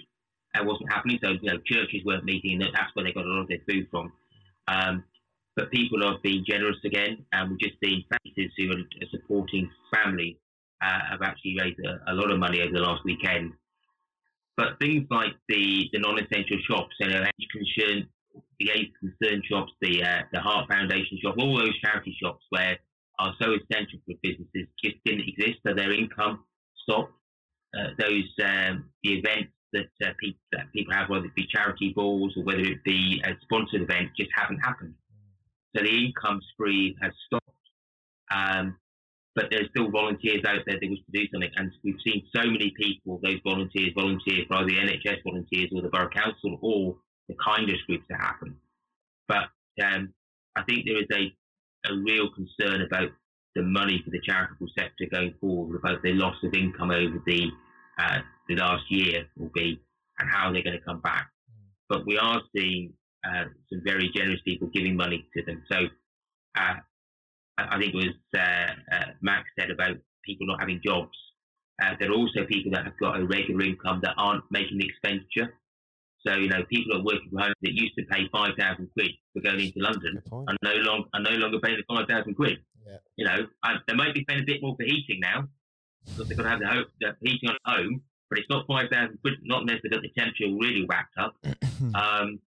[0.55, 1.19] uh, wasn't happening.
[1.25, 3.65] So you know, churches weren't meeting, and that's where they got a lot of their
[3.69, 4.13] food from.
[4.69, 5.05] Um,
[5.57, 10.37] but people are being generous again, and we've just seen faces who are supporting families
[10.85, 13.53] uh, have actually raised a, a lot of money over the last weekend.
[14.57, 18.09] But things like the, the non-essential shops, you know, age concern,
[18.61, 22.79] the age concern shops, the uh, the Heart Foundation shop, all those charity shops where
[23.19, 26.45] are so essential for businesses just didn't exist, so their income
[26.83, 27.13] stopped.
[27.77, 31.93] Uh, those um, the events that, uh, people, that people have, whether it be charity
[31.95, 34.95] balls or whether it be a sponsored event, just haven't happened.
[35.77, 37.45] So the income spree has stopped.
[38.35, 38.77] Um,
[39.35, 41.51] but there's still volunteers out there that wish to do something.
[41.57, 45.83] And we've seen so many people, those volunteers, volunteer for either the NHS volunteers or
[45.83, 46.97] the Borough Council or
[47.29, 48.57] the kindness groups that happen.
[49.27, 49.49] But
[49.83, 50.15] um,
[50.57, 51.35] I think there is a,
[51.91, 53.11] a real concern about
[53.57, 57.51] the money for the charitable sector going forward, about the loss of income over the,
[57.99, 58.19] uh,
[58.49, 59.81] the last year will be,
[60.19, 61.29] and how they're going to come back.
[61.89, 62.93] But we are seeing
[63.25, 65.63] uh, some very generous people giving money to them.
[65.71, 65.79] So
[66.57, 66.75] uh,
[67.59, 71.17] I I think it was uh, uh, Max said about people not having jobs.
[71.83, 74.87] Uh, there are also people that have got a regular income that aren't making the
[74.87, 75.55] expenditure.
[76.27, 79.11] So you know, people are working from home that used to pay five thousand quid
[79.33, 82.59] for going into London are no longer are no longer paying the five thousand quid.
[82.87, 82.97] Yeah.
[83.17, 85.49] You know, and they might be paying a bit more for heating now
[86.05, 89.19] because they've got to have the, the heating on home, but it's not five thousand
[89.21, 89.35] quid.
[89.43, 91.37] Not unless they've got the temperature really whacked up.
[91.95, 92.41] Um,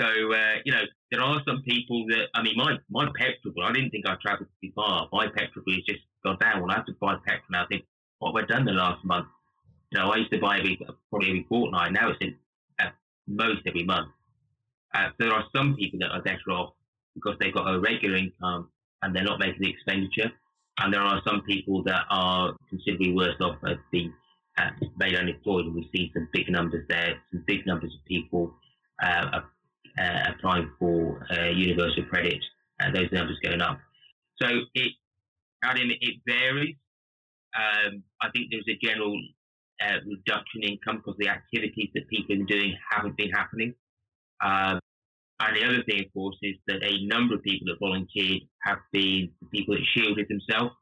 [0.00, 3.64] so uh, you know, there are some people that I mean, my my petrol.
[3.64, 5.08] I didn't think I travelled too far.
[5.12, 6.62] My petrol has just gone down.
[6.62, 7.84] When I have to buy petrol now, I think
[8.18, 9.26] what we've done the last month?
[9.90, 10.78] You know, I used to buy every
[11.10, 11.92] probably every fortnight.
[11.92, 12.36] Now it's in,
[12.78, 12.94] at
[13.26, 14.08] most every month.
[14.94, 16.74] Uh, there are some people that are better off
[17.14, 18.68] because they've got a regular income
[19.02, 20.30] and they're not making the expenditure.
[20.80, 24.12] And there are some people that are considerably worse off as being
[24.58, 25.66] uh, made unemployed.
[25.66, 28.54] And we've seen some big numbers there, some big numbers of people
[29.02, 29.40] uh,
[29.98, 32.42] uh, applying for uh, universal credit,
[32.80, 33.78] and those numbers going up.
[34.40, 34.92] So it,
[35.64, 36.76] Adam, it varies.
[37.56, 39.16] Um, I think there's a general
[39.84, 43.74] uh, reduction in income because the activities that people have been doing haven't been happening.
[44.44, 44.78] Um,
[45.40, 48.78] and the other thing, of course, is that a number of people that volunteered have
[48.92, 50.74] been the people that shielded themselves.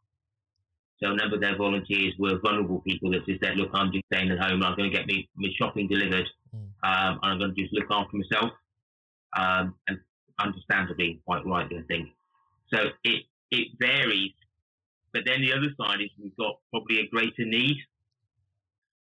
[1.03, 4.05] So a number of their volunteers were vulnerable people that just said, "Look, I'm just
[4.13, 4.63] staying at home.
[4.63, 6.69] I'm going to get me my shopping delivered, Mm.
[6.85, 8.51] um, and I'm going to just look after myself."
[9.37, 9.99] Um, and
[10.39, 12.09] understandably, quite rightly, I think.
[12.73, 14.33] So it it varies,
[15.13, 17.77] but then the other side is we've got probably a greater need.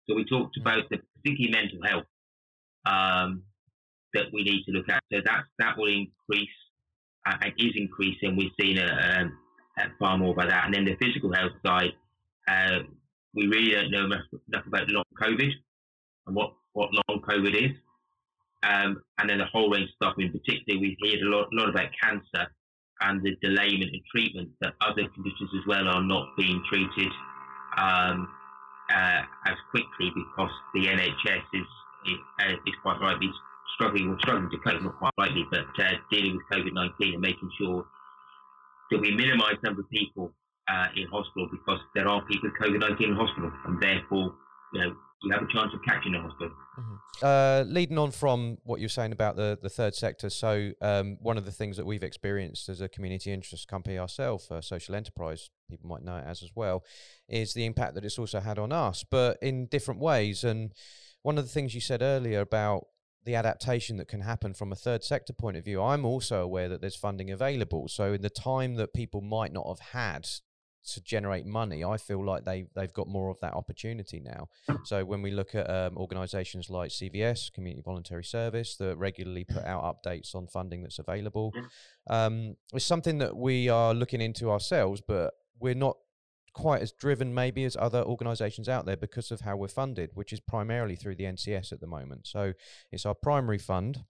[0.08, 2.06] So we talked about the particularly mental health
[2.86, 3.44] um,
[4.13, 5.04] that we need to look at.
[5.12, 6.50] So that that will increase
[7.26, 8.36] uh, and is increasing.
[8.36, 11.94] We've seen a, a, a far more about that, and then the physical health side.
[12.48, 12.80] Uh,
[13.34, 15.52] we really don't know enough, enough about long COVID
[16.26, 17.78] and what, what long COVID is.
[18.67, 20.15] Um, and then a whole range of stuff.
[20.19, 22.51] In particular, we heard a lot, lot about cancer
[23.01, 27.12] and the delayment in treatment that other conditions as well are not being treated
[27.77, 28.27] um,
[28.89, 31.67] uh, as quickly because the NHS is
[32.06, 33.30] is, uh, is quite rightly
[33.75, 37.21] struggling or struggling to cope, not quite rightly, but uh, dealing with COVID 19 and
[37.21, 37.86] making sure
[38.91, 40.32] that we minimise the number of people
[40.69, 44.34] uh, in hospital because there are people with COVID 19 in hospital, and therefore,
[44.73, 46.53] you know, you have a chance of catching a hospital.
[46.80, 47.25] Mm-hmm.
[47.25, 51.38] Uh, leading on from what you're saying about the, the third sector, so um, one
[51.38, 55.49] of the things that we've experienced as a community interest company ourselves, uh, social enterprise,
[55.69, 56.84] people might know it as as well,
[57.27, 60.43] is the impact that it's also had on us, but in different ways.
[60.43, 60.71] And
[61.23, 62.88] one of the things you said earlier about
[63.25, 66.69] the adaptation that can happen from a third sector point of view, I'm also aware
[66.69, 67.88] that there's funding available.
[67.88, 70.30] So in the time that people might not have had
[70.94, 74.48] to generate money, I feel like they they've got more of that opportunity now.
[74.86, 79.63] So when we look at um, organisations like CVS, Community Voluntary Service, that regularly put
[79.66, 81.54] out updates on funding that's available,
[82.10, 85.98] um, it's something that we are looking into ourselves, but we're not
[86.58, 90.34] quite as driven maybe as other organisations out there because of how we're funded, which
[90.34, 92.26] is primarily through the NCS at the moment.
[92.26, 92.54] So
[92.92, 94.06] it's our primary fund.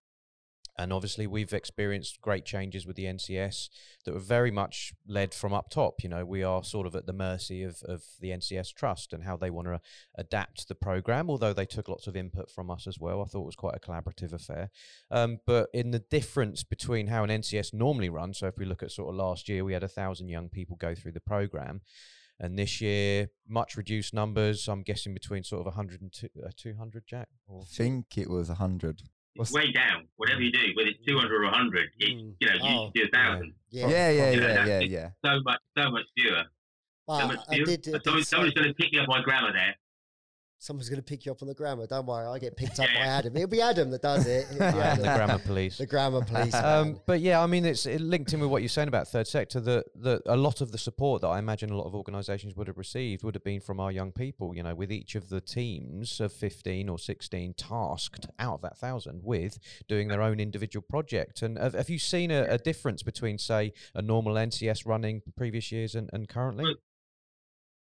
[0.80, 3.70] And obviously, we've experienced great changes with the NCS
[4.06, 6.04] that were very much led from up top.
[6.04, 9.24] You know, we are sort of at the mercy of, of the NCS Trust and
[9.24, 9.82] how they want to
[10.16, 13.22] adapt the program, although they took lots of input from us as well.
[13.22, 14.70] I thought it was quite a collaborative affair.
[15.10, 18.84] Um, but in the difference between how an NCS normally runs, so if we look
[18.84, 21.82] at sort of last year, we had a thousand young people go through the program.
[22.40, 24.68] And this year, much reduced numbers.
[24.68, 27.30] I'm guessing between sort of 100 and two, uh, 200, Jack?
[27.50, 29.02] I think it was 100.
[29.52, 30.08] Way down.
[30.18, 32.34] Whatever you do, whether it's 200 or 100, it, mm.
[32.40, 33.54] you know, you oh, do a thousand.
[33.70, 35.10] Yeah, yeah, yeah, yeah, yeah, yeah, yeah.
[35.24, 36.44] So much, so much fewer.
[37.08, 37.62] Well, so much fewer.
[37.62, 39.76] I did, uh, Someone, someone's going to pick me up my grammar there
[40.60, 41.86] someone's going to pick you up on the grammar.
[41.88, 43.36] Don't worry, I get picked up by Adam.
[43.36, 44.48] It'll be Adam that does it.
[44.50, 45.78] the grammar police.
[45.78, 46.54] The grammar police.
[46.56, 49.28] um, but yeah, I mean, it's it linked in with what you're saying about third
[49.28, 49.60] sector.
[49.60, 52.68] That that a lot of the support that I imagine a lot of organisations would
[52.68, 54.56] have received would have been from our young people.
[54.56, 58.78] You know, with each of the teams of 15 or 16 tasked out of that
[58.78, 61.42] thousand with doing their own individual project.
[61.42, 65.72] And have, have you seen a, a difference between, say, a normal NCS running previous
[65.72, 66.76] years and, and currently?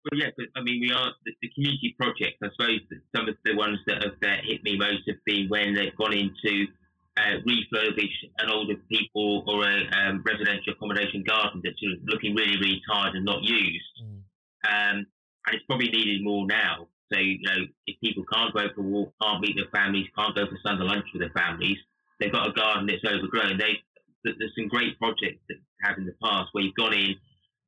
[0.06, 2.40] Well, yeah, but, I mean, we are the, the community projects.
[2.42, 5.50] I suppose that some of the ones that have uh, hit me most have been
[5.50, 6.68] when they've gone into
[7.18, 12.34] uh, refurbish an older people or a um, residential accommodation garden that's sort of looking
[12.34, 13.94] really, really tired and not used.
[14.02, 14.24] Mm.
[14.64, 15.06] Um,
[15.46, 16.88] and it's probably needed more now.
[17.12, 20.36] So, you know, if people can't go for a walk, can't meet their families, can't
[20.36, 21.78] go for Sunday lunch with their families,
[22.20, 23.58] they've got a garden that's overgrown.
[23.58, 23.80] They,
[24.24, 27.16] there's some great projects that have in the past where you've gone in,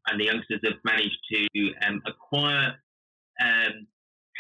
[0.08, 2.76] and the youngsters have managed to um, acquire
[3.42, 3.88] um,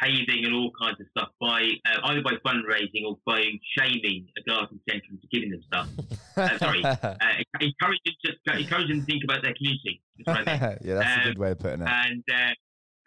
[0.01, 3.43] paving and all kinds of stuff by uh, either by fundraising or by
[3.77, 5.87] shaming a garden centre into giving them stuff.
[6.37, 7.15] uh, sorry, uh,
[7.59, 10.01] encouraging just encouraging them to think about their community.
[10.17, 10.25] Mean.
[10.27, 11.89] yeah, that's um, a good way of putting it.
[11.89, 12.53] And uh,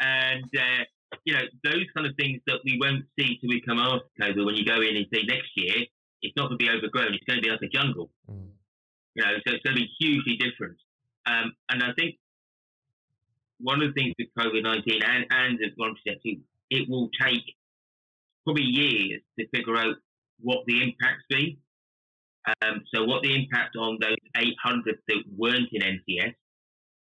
[0.01, 0.85] and uh,
[1.25, 4.45] you know those kind of things that we won't see till we come after COVID.
[4.45, 5.75] When you go in and see next year,
[6.23, 7.14] it's not going to be overgrown.
[7.14, 8.11] It's going to be like a jungle.
[8.31, 8.51] Mm.
[9.14, 10.77] You know, so it's going to be hugely different.
[11.27, 12.17] Um, and I think
[13.64, 16.18] one of the things with COVID 19 and, and as one said,
[16.70, 17.42] it will take
[18.44, 19.96] probably years to figure out
[20.40, 21.57] what the impact's been.
[22.62, 26.35] Um, so, what the impact on those 800 that weren't in NCS,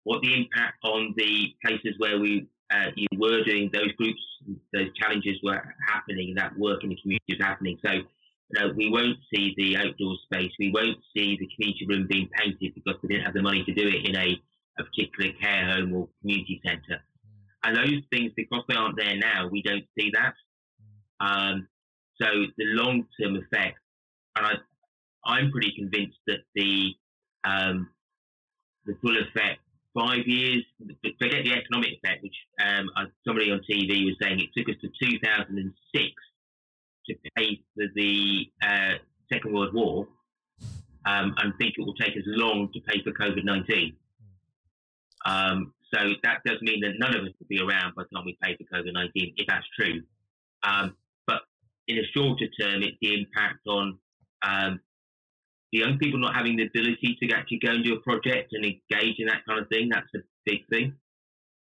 [0.06, 4.22] what the impact on the places where we uh, you were doing those groups,
[4.74, 7.78] those challenges were happening, that work in the community was happening.
[7.86, 8.06] So, you
[8.56, 12.74] know, we won't see the outdoor space, we won't see the community room being painted
[12.74, 14.42] because we didn't have the money to do it in a
[14.80, 17.02] a particular care home or community centre.
[17.64, 20.34] And those things, because they aren't there now, we don't see that.
[21.20, 21.68] Um,
[22.22, 23.80] so the long term effect,
[24.36, 24.54] and I,
[25.26, 26.94] I'm pretty convinced that the
[27.46, 27.90] um,
[28.86, 29.60] the full effect,
[29.98, 30.64] five years,
[31.20, 32.90] forget the economic effect, which um,
[33.26, 36.06] somebody on TV was saying it took us to 2006
[37.08, 38.94] to pay for the uh,
[39.32, 40.08] Second World War,
[41.06, 43.96] um, and think it will take as long to pay for COVID 19.
[45.26, 48.26] Um, so that does mean that none of us will be around by the time
[48.26, 50.02] we pay for COVID 19, if that's true.
[50.64, 50.96] Um,
[51.28, 51.42] but
[51.88, 54.00] in a shorter term, it's the impact on
[54.44, 54.80] um,
[55.72, 58.66] the young people not having the ability to actually go and do a project and
[58.66, 60.94] engage in that kind of thing, that's a big thing.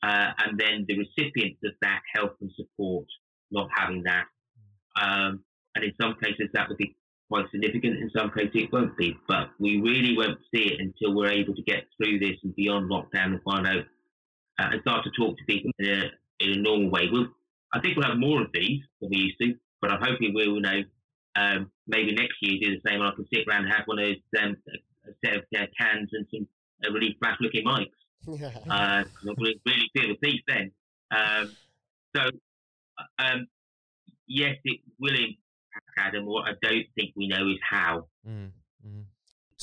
[0.03, 3.05] Uh, and then the recipients of that help and support
[3.51, 4.25] not having that.
[4.99, 5.43] Um,
[5.75, 6.95] and in some cases, that would be
[7.31, 7.97] quite significant.
[7.97, 9.17] In some cases, it won't be.
[9.27, 12.91] But we really won't see it until we're able to get through this and beyond
[12.91, 13.85] lockdown and find out
[14.59, 16.11] uh, and start to talk to people in a,
[16.43, 17.07] in a normal way.
[17.11, 17.27] We'll,
[17.73, 20.55] I think we'll have more of these than we used to, but I'm hoping we'll
[20.55, 20.81] you know
[21.37, 22.99] um, maybe next year do the same.
[22.99, 24.57] And I can sit around and have one of those um,
[25.07, 26.47] a set of uh, cans and some
[26.85, 27.87] uh, really flash looking mics.
[28.69, 29.05] Uh, I
[29.37, 29.59] really,
[29.95, 30.71] feel the peace then.
[31.09, 31.51] Um,
[32.15, 32.21] so,
[33.17, 33.47] um,
[34.27, 35.15] yes, it will
[35.97, 36.25] Adam.
[36.25, 38.07] What I don't think we know is how.
[38.27, 38.51] Mm,
[38.85, 39.03] mm.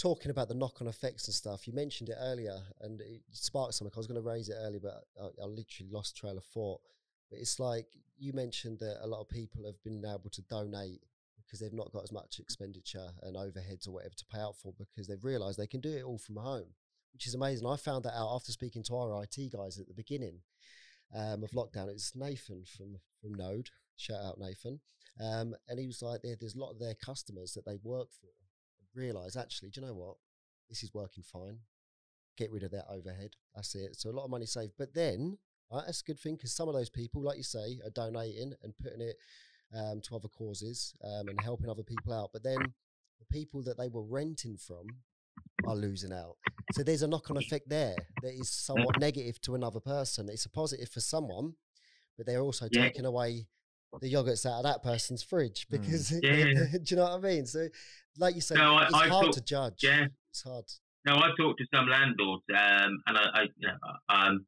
[0.00, 3.92] Talking about the knock-on effects and stuff, you mentioned it earlier, and it sparked something.
[3.94, 6.80] I was going to raise it earlier, but I, I literally lost trail of thought.
[7.30, 11.02] But it's like you mentioned that a lot of people have been able to donate
[11.44, 14.72] because they've not got as much expenditure and overheads or whatever to pay out for
[14.78, 16.74] because they've realised they can do it all from home,
[17.12, 17.66] which is amazing.
[17.66, 20.40] I found that out after speaking to our IT guys at the beginning
[21.14, 21.88] um, of lockdown.
[21.88, 23.70] It's Nathan from from Node.
[23.98, 24.80] Shout out Nathan.
[25.20, 28.08] Um, and he was like, there, there's a lot of their customers that they work
[28.12, 28.28] for
[28.94, 30.16] realise actually, do you know what?
[30.68, 31.58] This is working fine.
[32.36, 33.36] Get rid of that overhead.
[33.54, 33.96] That's it.
[33.96, 34.72] So a lot of money saved.
[34.78, 35.38] But then,
[35.70, 38.54] right, that's a good thing because some of those people, like you say, are donating
[38.62, 39.16] and putting it
[39.74, 42.30] um, to other causes um, and helping other people out.
[42.32, 42.72] But then
[43.18, 44.96] the people that they were renting from
[45.66, 46.36] are losing out.
[46.70, 50.28] So there's a knock on effect there that is somewhat negative to another person.
[50.28, 51.54] It's a positive for someone,
[52.16, 52.84] but they're also Yeah.
[52.84, 53.46] taking away
[54.00, 55.80] the yogurts out of that person's fridge Mm.
[55.82, 56.44] because Yeah.
[56.72, 57.46] do you know what I mean?
[57.46, 57.68] So,
[58.18, 59.82] like you say, No, I- it's I hard thought- to judge.
[59.82, 60.06] Yeah.
[60.30, 60.64] It's hard.
[61.06, 63.74] No, I talked to some landlords, um, and I, I you know,
[64.10, 64.46] um,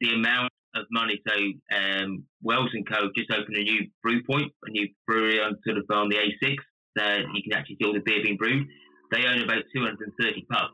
[0.00, 1.20] the amount of money.
[1.26, 1.34] So
[1.76, 3.08] um, Wells and Co.
[3.16, 6.54] just opened a new brew point, a new brewery on sort of on the A6.
[6.96, 8.66] That you can actually see all the beer being brewed.
[9.10, 10.72] They own about 230 pubs,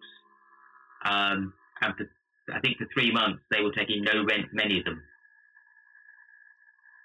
[1.05, 2.05] um, and for,
[2.55, 5.01] I think for three months they were taking no rent from any of them.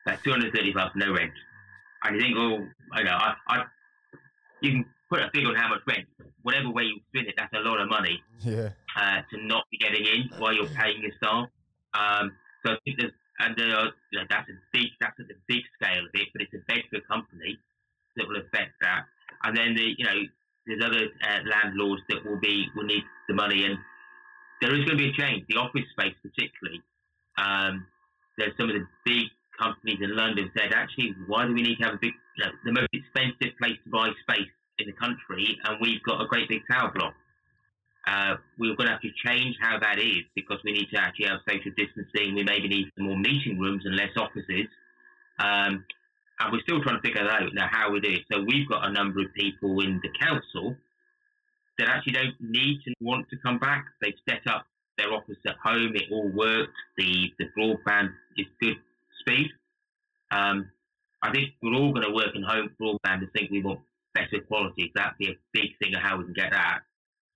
[0.05, 1.31] That's 230 pubs, no rent.
[2.03, 3.63] And you think, oh, I know, I, I,
[4.61, 6.07] you can put a figure on how much rent.
[6.43, 8.69] Whatever way you spin it, that's a lot of money Yeah.
[8.97, 11.47] uh, to not be getting in while you're paying your staff.
[11.93, 12.31] Um,
[12.65, 15.61] so I think there's, and uh, you know, that's a big, that's at the big
[15.81, 17.57] scale of it, but it's a Bedford company
[18.17, 19.05] that will affect that.
[19.43, 20.17] And then the, you know,
[20.65, 23.77] there's other uh, landlords that will be will need the money, and
[24.61, 25.45] there is going to be a change.
[25.49, 26.81] The office space, particularly,
[27.37, 27.85] um,
[28.37, 29.25] there's some of the big
[29.61, 32.51] companies in London said, actually, why do we need to have a big, you know,
[32.65, 36.49] the most expensive place to buy space in the country, and we've got a great
[36.49, 37.13] big tower block.
[38.07, 41.27] Uh, we're going to have to change how that is because we need to actually
[41.27, 42.33] have social distancing.
[42.33, 44.65] We maybe need some more meeting rooms and less offices.
[45.37, 45.85] Um,
[46.39, 48.21] and we're still trying to figure out now how we do it.
[48.31, 50.75] So we've got a number of people in the council
[51.77, 53.85] that actually don't need to want to come back.
[54.01, 54.65] They've set up
[54.97, 55.95] their office at home.
[55.95, 56.73] It all works.
[56.97, 58.77] The the broadband is good
[59.21, 59.49] speed.
[60.31, 60.69] Um,
[61.21, 63.79] I think we're all going to work in home broadband and think we want
[64.13, 64.91] better quality.
[64.95, 66.79] That'd be a big thing of how we can get that.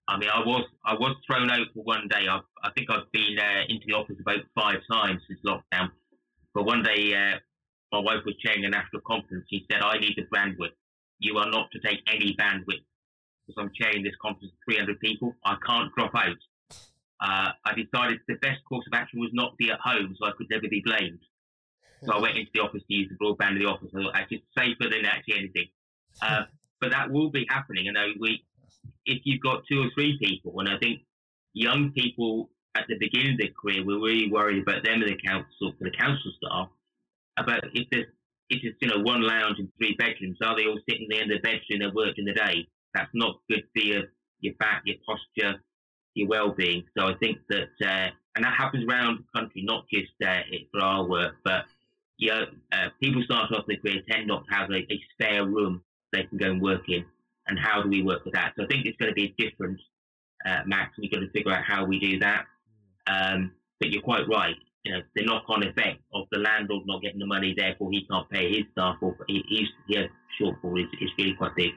[0.07, 2.27] I mean, I was I was thrown out for one day.
[2.29, 5.89] I, I think I've been uh, into the office about five times since lockdown.
[6.53, 7.37] But one day, uh,
[7.91, 9.45] my wife was chairing a national conference.
[9.49, 10.77] She said, "I need the bandwidth.
[11.19, 12.85] You are not to take any bandwidth
[13.47, 15.35] because I'm chairing this conference of 300 people.
[15.43, 16.37] I can't drop out."
[17.19, 20.31] Uh, I decided the best course of action was not be at home, so I
[20.37, 21.19] could never be blamed.
[22.05, 23.89] So I went into the office to use the broadband in the office.
[23.95, 25.67] I thought actually it's safer than actually anything.
[26.21, 26.43] Uh,
[26.81, 27.87] but that will be happening.
[27.87, 28.43] And we,
[29.05, 31.01] if you've got two or three people, and I think
[31.53, 35.17] young people at the beginning of their career, we're really worried about them and the
[35.25, 36.69] council, for the council staff,
[37.37, 38.07] about if there's
[38.49, 41.29] if it's you know one lounge and three bedrooms, are they all sitting there in
[41.29, 42.67] the end of the bedroom and working the day?
[42.93, 44.03] That's not good for your
[44.39, 45.59] your back, your posture,
[46.13, 46.83] your well-being.
[46.97, 50.41] So I think that, uh, and that happens around the country, not just uh,
[50.71, 51.65] for our work, but
[52.17, 55.83] yeah, uh, people start off their career tend not to have a, a spare room
[56.11, 57.05] they can go and work in.
[57.47, 58.53] And how do we work with that?
[58.57, 59.79] So I think it's going to be different,
[60.45, 60.93] uh, Max.
[60.97, 62.45] We've got to figure out how we do that.
[63.07, 64.55] Um, but you're quite right.
[64.83, 68.29] You know, the knock-on effect of the landlord not getting the money, therefore he can't
[68.29, 70.05] pay his staff, or he, he's yeah,
[70.39, 71.71] shortfall is, is really quite big.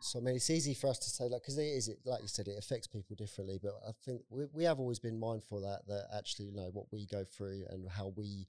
[0.00, 2.22] So I mean, it's easy for us to say, like, because it is, it, like
[2.22, 3.58] you said, it affects people differently.
[3.62, 6.86] But I think we, we have always been mindful that that actually, you know, what
[6.92, 8.46] we go through and how we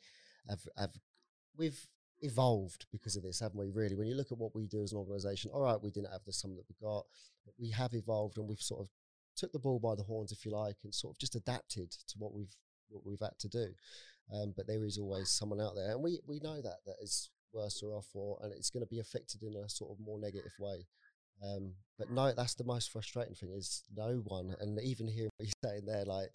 [0.50, 0.92] have have
[1.58, 1.88] we've
[2.22, 3.70] evolved because of this, haven't we?
[3.70, 6.12] Really, when you look at what we do as an organisation, all right, we didn't
[6.12, 7.06] have the sum that we got,
[7.46, 8.90] but we have evolved and we've sort of
[9.36, 12.18] took the ball by the horns, if you like, and sort of just adapted to
[12.18, 12.56] what we've
[12.90, 13.68] what we've had to do.
[14.34, 17.30] Um, but there is always someone out there, and we we know that that is
[17.54, 20.20] worse or off, or and it's going to be affected in a sort of more
[20.20, 20.86] negative way.
[21.44, 25.48] Um, but no, that's the most frustrating thing is no one, and even hearing what
[25.48, 26.30] you're saying there, like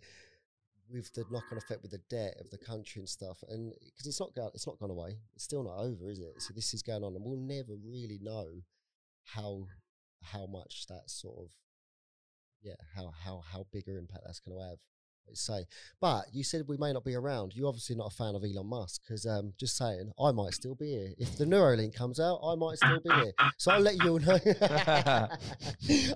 [0.93, 4.20] with the knock-on effect with the debt of the country and stuff, and because it's
[4.20, 6.40] not go- it's not gone away, it's still not over, is it?
[6.43, 8.62] So this is going on, and we'll never really know
[9.24, 9.66] how
[10.22, 11.51] how much that sort of
[12.62, 14.78] yeah how how how big an impact that's going to have.
[15.28, 15.66] Let's say,
[16.01, 17.53] but you said we may not be around.
[17.55, 20.74] You're obviously not a fan of Elon Musk, because um, just saying, I might still
[20.74, 21.12] be here.
[21.16, 23.32] If the Neuralink comes out, I might still be here.
[23.57, 24.32] So I'll let you all know.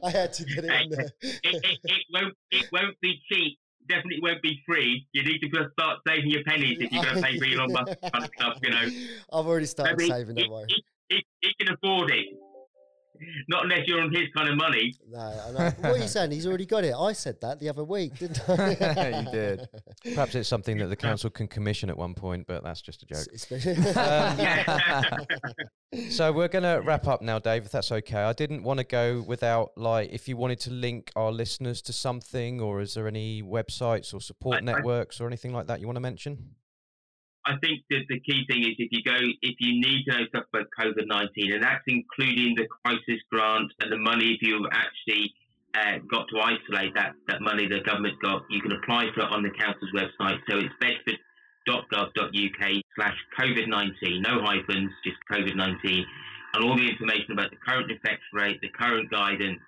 [0.05, 1.11] I had to get it in there.
[1.23, 3.61] it, it, it won't it won't be cheap.
[3.89, 5.07] Definitely won't be free.
[5.13, 7.73] You need to just start saving your pennies if you're going to pay for Elon
[7.73, 8.59] Musk kind of stuff.
[8.63, 8.89] You know,
[9.33, 12.27] I've already started Maybe saving, don't he, he, he can afford it.
[13.49, 14.95] Not unless you're on his kind of money.
[15.11, 15.71] No, I know.
[15.81, 16.31] What are you saying?
[16.33, 16.95] He's already got it.
[16.95, 19.21] I said that the other week, didn't I?
[19.27, 19.69] You did.
[20.05, 23.07] Perhaps it's something that the council can commission at one point, but that's just a
[23.07, 23.27] joke.
[23.33, 25.27] It's- it's- Um,
[26.11, 28.19] So we're going to wrap up now, Dave, if that's okay.
[28.23, 31.93] I didn't want to go without, like, if you wanted to link our listeners to
[31.93, 35.81] something, or is there any websites or support I- I- networks or anything like that
[35.81, 36.51] you want to mention?
[37.47, 40.27] I think that the key thing is if you go, if you need to know
[40.29, 44.67] stuff about COVID 19, and that's including the crisis grant and the money if you've
[44.73, 45.33] actually
[45.75, 49.31] uh, got to isolate that, that money the government's got, you can apply for it
[49.31, 50.41] on the council's website.
[50.51, 56.05] So it's bedford.gov.uk slash COVID 19, no hyphens, just COVID 19,
[56.55, 59.61] and all the information about the current infection rate, the current guidance,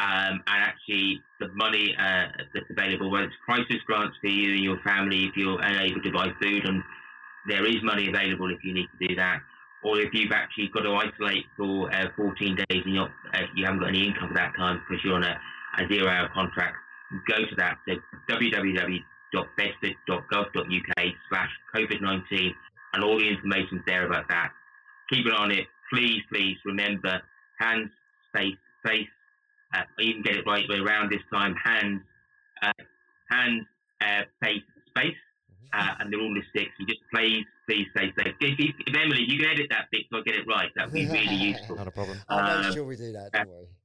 [0.00, 4.64] um, and actually the money uh, that's available, whether it's crisis grants for you and
[4.64, 6.82] your family if you're unable to buy food and
[7.46, 9.40] there is money available if you need to do that,
[9.82, 13.64] or if you've actually got to isolate for uh, 14 days and you're, uh, you
[13.64, 15.40] haven't got any income at that time because you're on a,
[15.78, 16.76] a zero-hour contract,
[17.28, 17.78] go to that.
[17.88, 17.96] So
[18.30, 22.54] www.bedford.gov.uk slash COVID-19
[22.94, 24.52] and all the information's there about that.
[25.10, 25.66] Keep eye on it.
[25.92, 27.20] Please, please remember
[27.58, 27.90] hands,
[28.28, 29.08] space, face.
[29.74, 31.56] Uh, even get it right way around this time.
[31.64, 32.00] Hands,
[32.62, 32.72] uh,
[33.30, 33.66] hands,
[34.00, 35.16] uh, face, space
[35.72, 36.72] uh, and they're all the sticks.
[36.78, 38.34] You just please, please stay safe.
[38.40, 40.70] If, if, if Emily, you can edit that bit so I get it right.
[40.76, 41.76] That would be really useful.
[41.76, 42.18] Not a problem.
[42.28, 43.32] I'll make Um, sure we do that.
[43.32, 43.66] Don't worry.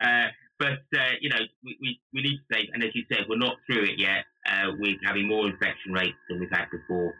[0.00, 0.28] Uh,
[0.60, 2.68] but uh, you know, we, we, we need to stay.
[2.72, 4.24] And as you said, we're not through it yet.
[4.48, 7.12] Uh, we're having more infection rates than we've had before.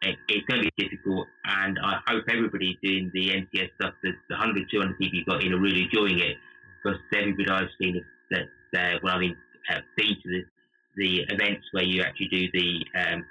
[0.00, 4.12] It, it's going to be difficult, and I hope everybody doing the NCS stuff, the,
[4.30, 6.36] the 100, 200 people you've got in, are really enjoying it.
[6.82, 8.48] Because everybody I've seen is that
[8.80, 9.36] uh, when I've been
[9.70, 10.42] uh, been to the,
[10.96, 13.24] the events where you actually do the um,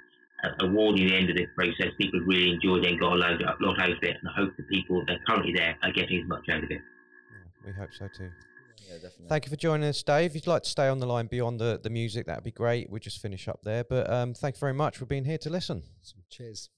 [0.60, 3.42] awarding the end of this process, people have really enjoyed it and got a load,
[3.42, 4.16] a lot out of it.
[4.20, 6.70] And I hope the people that are currently there are getting as much out of
[6.70, 6.80] it.
[6.80, 8.30] Yeah, we hope so too.
[8.88, 9.28] Yeah, definitely.
[9.28, 10.30] Thank you for joining us, Dave.
[10.30, 12.90] If you'd like to stay on the line beyond the, the music, that'd be great.
[12.90, 13.84] We'll just finish up there.
[13.84, 15.82] But um, thank you very much for being here to listen.
[16.30, 16.68] Cheers.